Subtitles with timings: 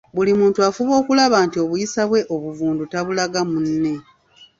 [0.15, 3.93] Buli muntu afuba okulaba nti obuyisa bwe obuvundu tabulaga mu munne.